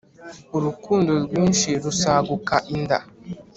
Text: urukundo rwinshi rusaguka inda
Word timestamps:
urukundo 0.57 1.11
rwinshi 1.23 1.69
rusaguka 1.83 2.55
inda 2.73 2.97